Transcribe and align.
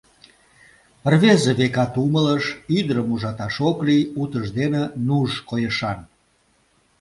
Рвезе, 1.11 1.51
векат, 1.59 1.93
умылыш: 2.03 2.45
ӱдырым 2.77 3.07
ужаташ 3.13 3.55
ок 3.69 3.77
лий, 3.87 4.03
утыждене 4.21 4.83
нуж 5.05 5.31
койышан. 5.49 5.99